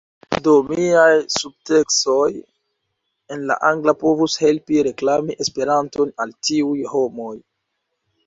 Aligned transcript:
Do 0.45 0.53
miaj 0.67 1.17
subteksoj 1.33 2.23
en 3.35 3.43
la 3.51 3.57
angla 3.69 3.95
povus 4.05 4.39
helpi 4.45 4.81
reklami 4.89 5.37
Esperanton 5.45 6.15
al 6.25 6.33
tiuj 6.49 6.81
homoj 6.97 7.37